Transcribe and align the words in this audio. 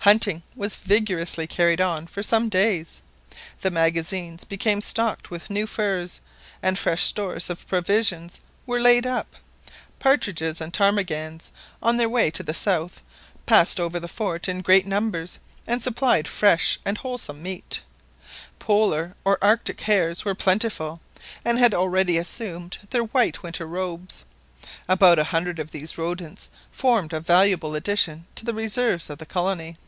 Hunting 0.00 0.42
was 0.54 0.76
vigorously 0.76 1.46
carried 1.46 1.80
on 1.80 2.06
for 2.06 2.22
some 2.22 2.50
days. 2.50 3.00
The 3.62 3.70
magazines 3.70 4.44
became 4.44 4.82
stocked 4.82 5.30
with 5.30 5.48
new 5.48 5.66
furs, 5.66 6.20
and 6.62 6.78
fresh 6.78 7.04
stores 7.04 7.48
of 7.48 7.66
provisions 7.66 8.40
were 8.66 8.82
laid 8.82 9.06
up. 9.06 9.34
Partridges 10.00 10.60
and 10.60 10.74
ptarmigans 10.74 11.52
on 11.82 11.96
their 11.96 12.10
way 12.10 12.30
to 12.32 12.42
the 12.42 12.52
south 12.52 13.00
passed 13.46 13.80
over 13.80 13.98
the 13.98 14.06
fort 14.06 14.46
in 14.46 14.60
great 14.60 14.86
numbers, 14.86 15.38
and 15.66 15.82
supplied 15.82 16.28
fresh 16.28 16.78
and 16.84 16.98
wholesome 16.98 17.42
meat. 17.42 17.80
Polar 18.58 19.16
or 19.24 19.38
Arctic 19.42 19.80
hares 19.80 20.22
were 20.22 20.34
plentiful, 20.34 21.00
and 21.46 21.58
had 21.58 21.72
already 21.72 22.18
assumed 22.18 22.76
their 22.90 23.04
white 23.04 23.42
winter 23.42 23.66
robes. 23.66 24.26
About 24.86 25.18
a 25.18 25.24
hundred 25.24 25.58
of 25.58 25.70
these 25.70 25.96
rodents 25.96 26.50
formed 26.70 27.14
a 27.14 27.20
valuable 27.20 27.74
addition 27.74 28.26
to 28.34 28.44
the 28.44 28.52
reserves 28.52 29.08
of 29.08 29.16
the 29.16 29.24
colony. 29.24 29.78